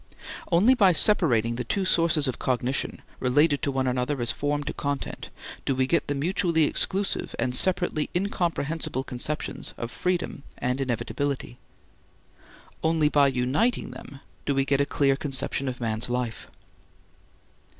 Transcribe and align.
Only 0.51 0.73
by 0.73 0.93
separating 0.93 1.57
the 1.57 1.63
two 1.63 1.85
sources 1.85 2.27
of 2.27 2.39
cognition, 2.39 3.03
related 3.19 3.61
to 3.61 3.71
one 3.71 3.85
another 3.85 4.19
as 4.19 4.31
form 4.31 4.63
to 4.63 4.73
content, 4.73 5.29
do 5.63 5.75
we 5.75 5.85
get 5.85 6.07
the 6.07 6.15
mutually 6.15 6.63
exclusive 6.63 7.35
and 7.37 7.53
separately 7.55 8.09
incomprehensible 8.15 9.03
conceptions 9.03 9.75
of 9.77 9.91
freedom 9.91 10.41
and 10.57 10.81
inevitability. 10.81 11.59
Only 12.81 13.09
by 13.09 13.27
uniting 13.27 13.91
them 13.91 14.21
do 14.43 14.55
we 14.55 14.65
get 14.65 14.81
a 14.81 14.87
clear 14.87 15.15
conception 15.15 15.67
of 15.67 15.79
man's 15.79 16.09
life. 16.09 16.47